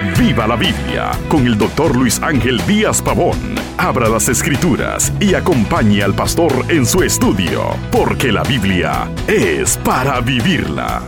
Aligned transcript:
Viva 0.00 0.46
la 0.46 0.54
Biblia 0.54 1.10
con 1.28 1.44
el 1.44 1.58
doctor 1.58 1.96
Luis 1.96 2.22
Ángel 2.22 2.64
Díaz 2.68 3.02
Pavón. 3.02 3.36
Abra 3.78 4.08
las 4.08 4.28
escrituras 4.28 5.12
y 5.18 5.34
acompañe 5.34 6.04
al 6.04 6.14
pastor 6.14 6.52
en 6.68 6.86
su 6.86 7.02
estudio, 7.02 7.74
porque 7.90 8.30
la 8.30 8.44
Biblia 8.44 9.10
es 9.26 9.76
para 9.78 10.20
vivirla. 10.20 11.02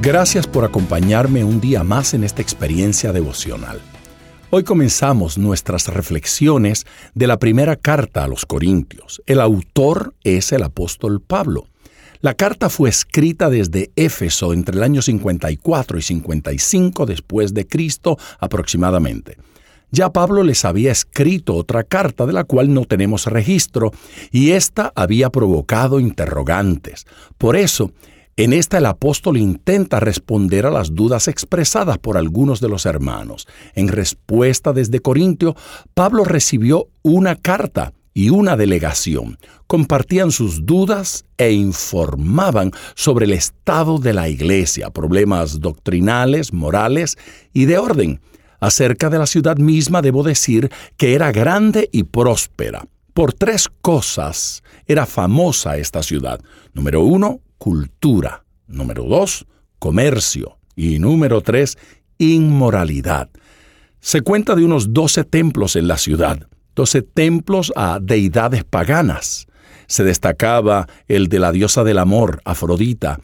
Gracias 0.00 0.46
por 0.46 0.64
acompañarme 0.64 1.44
un 1.44 1.60
día 1.60 1.84
más 1.84 2.14
en 2.14 2.24
esta 2.24 2.40
experiencia 2.40 3.12
devocional. 3.12 3.82
Hoy 4.48 4.64
comenzamos 4.64 5.36
nuestras 5.36 5.88
reflexiones 5.88 6.86
de 7.12 7.26
la 7.26 7.38
primera 7.38 7.76
carta 7.76 8.24
a 8.24 8.28
los 8.28 8.46
Corintios. 8.46 9.20
El 9.26 9.42
autor 9.42 10.14
es 10.24 10.52
el 10.52 10.62
apóstol 10.62 11.20
Pablo. 11.20 11.66
La 12.20 12.34
carta 12.34 12.68
fue 12.68 12.88
escrita 12.88 13.48
desde 13.48 13.92
Éfeso 13.94 14.52
entre 14.52 14.76
el 14.76 14.82
año 14.82 15.02
54 15.02 15.98
y 15.98 16.02
55 16.02 17.06
después 17.06 17.54
de 17.54 17.66
Cristo 17.66 18.18
aproximadamente. 18.40 19.36
Ya 19.90 20.12
Pablo 20.12 20.42
les 20.42 20.64
había 20.64 20.90
escrito 20.90 21.54
otra 21.54 21.84
carta 21.84 22.26
de 22.26 22.32
la 22.32 22.44
cual 22.44 22.74
no 22.74 22.84
tenemos 22.84 23.26
registro, 23.26 23.92
y 24.30 24.50
ésta 24.50 24.92
había 24.94 25.30
provocado 25.30 25.98
interrogantes. 26.00 27.06
Por 27.38 27.56
eso, 27.56 27.92
en 28.36 28.52
esta 28.52 28.78
el 28.78 28.86
apóstol 28.86 29.36
intenta 29.36 29.98
responder 29.98 30.66
a 30.66 30.70
las 30.70 30.94
dudas 30.94 31.26
expresadas 31.26 31.98
por 31.98 32.16
algunos 32.16 32.60
de 32.60 32.68
los 32.68 32.84
hermanos. 32.84 33.48
En 33.74 33.88
respuesta 33.88 34.72
desde 34.72 35.00
Corintio, 35.00 35.56
Pablo 35.94 36.24
recibió 36.24 36.88
una 37.02 37.36
carta 37.36 37.94
y 38.18 38.30
una 38.30 38.56
delegación 38.56 39.38
compartían 39.68 40.32
sus 40.32 40.66
dudas 40.66 41.24
e 41.36 41.52
informaban 41.52 42.72
sobre 42.96 43.26
el 43.26 43.32
estado 43.32 43.98
de 43.98 44.12
la 44.12 44.28
iglesia, 44.28 44.90
problemas 44.90 45.60
doctrinales, 45.60 46.52
morales 46.52 47.16
y 47.52 47.66
de 47.66 47.78
orden. 47.78 48.20
Acerca 48.58 49.08
de 49.08 49.20
la 49.20 49.26
ciudad 49.26 49.58
misma 49.58 50.02
debo 50.02 50.24
decir 50.24 50.68
que 50.96 51.14
era 51.14 51.30
grande 51.30 51.90
y 51.92 52.02
próspera. 52.02 52.88
Por 53.14 53.34
tres 53.34 53.68
cosas 53.82 54.64
era 54.84 55.06
famosa 55.06 55.76
esta 55.76 56.02
ciudad. 56.02 56.40
Número 56.72 57.02
uno, 57.02 57.38
cultura. 57.56 58.42
Número 58.66 59.04
dos, 59.04 59.46
comercio. 59.78 60.58
Y 60.74 60.98
número 60.98 61.40
tres, 61.40 61.78
inmoralidad. 62.18 63.30
Se 64.00 64.22
cuenta 64.22 64.56
de 64.56 64.64
unos 64.64 64.92
doce 64.92 65.22
templos 65.22 65.76
en 65.76 65.86
la 65.86 65.98
ciudad. 65.98 66.48
12 66.78 67.02
templos 67.02 67.72
a 67.74 67.98
deidades 68.00 68.62
paganas. 68.62 69.48
Se 69.88 70.04
destacaba 70.04 70.86
el 71.08 71.26
de 71.26 71.40
la 71.40 71.50
diosa 71.50 71.82
del 71.82 71.98
amor, 71.98 72.40
Afrodita. 72.44 73.18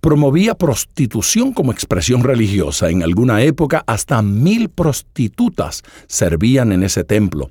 Promovía 0.00 0.54
prostitución 0.54 1.52
como 1.52 1.72
expresión 1.72 2.22
religiosa. 2.22 2.88
En 2.88 3.02
alguna 3.02 3.42
época 3.42 3.82
hasta 3.88 4.22
mil 4.22 4.68
prostitutas 4.68 5.82
servían 6.06 6.70
en 6.70 6.84
ese 6.84 7.02
templo. 7.02 7.50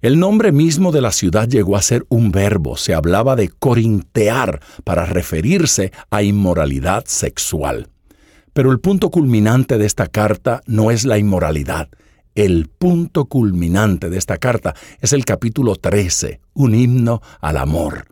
El 0.00 0.18
nombre 0.18 0.50
mismo 0.50 0.92
de 0.92 1.02
la 1.02 1.12
ciudad 1.12 1.46
llegó 1.46 1.76
a 1.76 1.82
ser 1.82 2.06
un 2.08 2.32
verbo, 2.32 2.78
se 2.78 2.94
hablaba 2.94 3.36
de 3.36 3.50
corintear 3.50 4.62
para 4.82 5.04
referirse 5.04 5.92
a 6.08 6.22
inmoralidad 6.22 7.04
sexual. 7.04 7.88
Pero 8.54 8.72
el 8.72 8.80
punto 8.80 9.10
culminante 9.10 9.76
de 9.76 9.84
esta 9.84 10.06
carta 10.06 10.62
no 10.64 10.90
es 10.90 11.04
la 11.04 11.18
inmoralidad, 11.18 11.90
el 12.34 12.68
punto 12.68 13.26
culminante 13.26 14.10
de 14.10 14.18
esta 14.18 14.38
carta 14.38 14.74
es 15.00 15.12
el 15.12 15.24
capítulo 15.24 15.76
13, 15.76 16.40
un 16.54 16.74
himno 16.74 17.22
al 17.40 17.56
amor. 17.56 18.06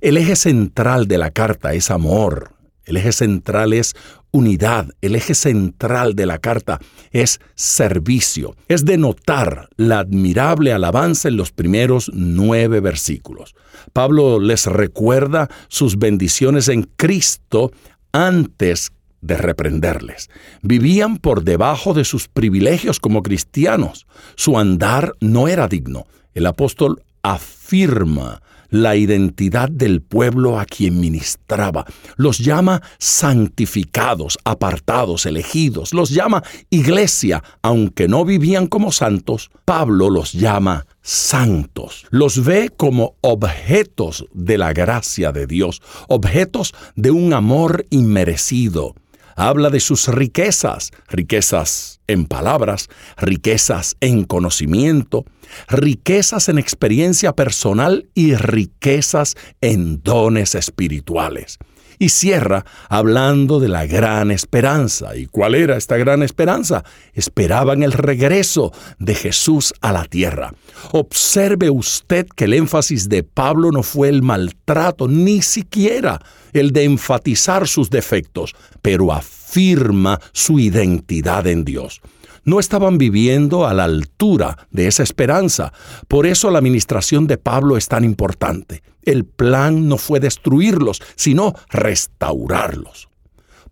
El 0.00 0.16
eje 0.16 0.36
central 0.36 1.08
de 1.08 1.18
la 1.18 1.30
carta 1.30 1.72
es 1.74 1.90
amor, 1.90 2.52
el 2.84 2.96
eje 2.96 3.12
central 3.12 3.72
es 3.72 3.94
unidad, 4.30 4.90
el 5.00 5.16
eje 5.16 5.34
central 5.34 6.14
de 6.14 6.26
la 6.26 6.38
carta 6.38 6.78
es 7.10 7.40
servicio, 7.54 8.54
es 8.68 8.84
denotar 8.84 9.68
la 9.76 10.00
admirable 10.00 10.72
alabanza 10.72 11.28
en 11.28 11.36
los 11.36 11.50
primeros 11.50 12.10
nueve 12.14 12.80
versículos. 12.80 13.54
Pablo 13.92 14.38
les 14.38 14.66
recuerda 14.66 15.48
sus 15.68 15.98
bendiciones 15.98 16.68
en 16.68 16.88
Cristo 16.96 17.72
antes 18.12 18.92
de 19.26 19.36
reprenderles. 19.36 20.30
Vivían 20.62 21.18
por 21.18 21.44
debajo 21.44 21.94
de 21.94 22.04
sus 22.04 22.28
privilegios 22.28 23.00
como 23.00 23.22
cristianos. 23.22 24.06
Su 24.34 24.58
andar 24.58 25.12
no 25.20 25.48
era 25.48 25.68
digno. 25.68 26.06
El 26.34 26.46
apóstol 26.46 27.02
afirma 27.22 28.40
la 28.70 28.96
identidad 28.96 29.68
del 29.68 30.02
pueblo 30.02 30.58
a 30.58 30.64
quien 30.64 31.00
ministraba. 31.00 31.84
Los 32.16 32.38
llama 32.38 32.82
santificados, 32.98 34.38
apartados, 34.44 35.26
elegidos. 35.26 35.94
Los 35.94 36.10
llama 36.10 36.42
iglesia, 36.70 37.42
aunque 37.62 38.08
no 38.08 38.24
vivían 38.24 38.66
como 38.66 38.92
santos. 38.92 39.50
Pablo 39.64 40.10
los 40.10 40.32
llama 40.32 40.86
santos. 41.00 42.06
Los 42.10 42.44
ve 42.44 42.70
como 42.76 43.14
objetos 43.20 44.26
de 44.32 44.58
la 44.58 44.72
gracia 44.72 45.32
de 45.32 45.46
Dios, 45.46 45.80
objetos 46.08 46.74
de 46.96 47.10
un 47.10 47.32
amor 47.32 47.86
inmerecido 47.90 48.94
habla 49.36 49.70
de 49.70 49.80
sus 49.80 50.08
riquezas, 50.08 50.90
riquezas 51.08 52.00
en 52.08 52.26
palabras, 52.26 52.88
riquezas 53.16 53.96
en 54.00 54.24
conocimiento, 54.24 55.24
riquezas 55.68 56.48
en 56.48 56.58
experiencia 56.58 57.34
personal 57.34 58.08
y 58.14 58.34
riquezas 58.34 59.36
en 59.60 60.02
dones 60.02 60.54
espirituales. 60.54 61.58
Y 61.98 62.10
cierra 62.10 62.64
hablando 62.88 63.60
de 63.60 63.68
la 63.68 63.86
gran 63.86 64.30
esperanza. 64.30 65.16
¿Y 65.16 65.26
cuál 65.26 65.54
era 65.54 65.76
esta 65.76 65.96
gran 65.96 66.22
esperanza? 66.22 66.84
Esperaban 67.14 67.82
el 67.82 67.92
regreso 67.92 68.72
de 68.98 69.14
Jesús 69.14 69.72
a 69.80 69.92
la 69.92 70.04
tierra. 70.04 70.52
Observe 70.92 71.70
usted 71.70 72.26
que 72.34 72.44
el 72.44 72.54
énfasis 72.54 73.08
de 73.08 73.22
Pablo 73.22 73.70
no 73.72 73.82
fue 73.82 74.08
el 74.08 74.22
maltrato, 74.22 75.08
ni 75.08 75.42
siquiera 75.42 76.20
el 76.52 76.72
de 76.72 76.84
enfatizar 76.84 77.68
sus 77.68 77.90
defectos, 77.90 78.54
pero 78.82 79.12
afirma 79.12 80.20
su 80.32 80.58
identidad 80.58 81.46
en 81.46 81.64
Dios 81.64 82.00
no 82.46 82.60
estaban 82.60 82.96
viviendo 82.96 83.66
a 83.66 83.74
la 83.74 83.84
altura 83.84 84.68
de 84.70 84.86
esa 84.86 85.02
esperanza. 85.02 85.72
Por 86.08 86.26
eso 86.26 86.50
la 86.50 86.58
administración 86.58 87.26
de 87.26 87.36
Pablo 87.36 87.76
es 87.76 87.88
tan 87.88 88.04
importante. 88.04 88.82
El 89.06 89.24
plan 89.24 89.88
no 89.88 89.96
fue 89.96 90.20
destruirlos, 90.20 91.00
sino 91.14 91.54
restaurarlos. 91.70 93.08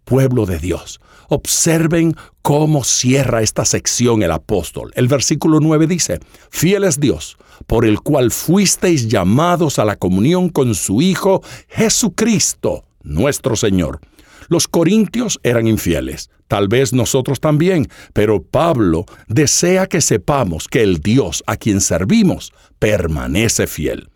Pueblo 0.05 0.47
de 0.47 0.59
Dios, 0.59 1.01
observen 1.29 2.15
cómo 2.43 2.85
cierra 2.85 3.43
esta 3.43 3.65
sección 3.65 4.23
el 4.23 4.31
apóstol. 4.31 4.93
El 4.95 5.09
versículo 5.09 5.61
9 5.61 5.87
dice, 5.87 6.21
Fiel 6.51 6.85
es 6.85 7.01
Dios, 7.01 7.37
por 7.67 7.85
el 7.85 8.01
cual 8.01 8.31
fuisteis 8.31 9.09
llamados 9.09 9.79
a 9.79 9.85
la 9.85 9.97
comunión 9.97 10.49
con 10.49 10.75
su 10.75 11.03
Hijo 11.03 11.43
Jesucristo, 11.69 12.85
nuestro 13.03 13.57
Señor. 13.57 14.01
Los 14.49 14.69
corintios 14.69 15.41
eran 15.43 15.67
infieles, 15.67 16.31
tal 16.49 16.69
vez 16.69 16.93
nosotros 16.93 17.41
también, 17.41 17.89
pero 18.13 18.43
Pablo 18.43 19.07
desea 19.27 19.87
que 19.87 20.01
sepamos 20.01 20.69
que 20.69 20.83
el 20.83 20.99
Dios 20.99 21.43
a 21.47 21.57
quien 21.57 21.81
servimos 21.81 22.53
permanece 22.79 23.67
fiel. 23.67 24.11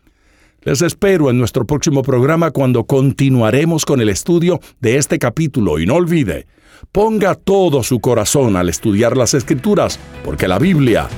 Les 0.69 0.83
espero 0.83 1.31
en 1.31 1.39
nuestro 1.39 1.65
próximo 1.65 2.03
programa 2.03 2.51
cuando 2.51 2.85
continuaremos 2.85 3.87
con 3.87 4.03
el 4.03 4.11
estudio 4.11 4.61
de 4.81 4.99
este 4.99 5.19
capítulo 5.19 5.79
y 5.79 5.87
no 5.87 5.95
olvide, 5.95 6.47
ponga 6.93 7.35
todo 7.37 7.83
su 7.83 8.01
corazón 8.01 8.55
al 8.55 8.69
estudiar 8.69 9.17
las 9.17 9.33
escrituras, 9.33 9.99
porque 10.23 10.47
la 10.47 10.59
Biblia 10.59 11.09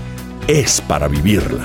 es 0.47 0.81
para 0.81 1.09
vivirla. 1.09 1.65